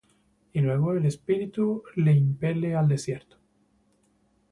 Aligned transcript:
Y 0.51 0.59
luego 0.61 0.93
el 0.93 1.05
Espíritu 1.05 1.83
le 1.95 2.11
impele 2.13 2.73
al 2.73 2.87
desierto. 2.87 3.37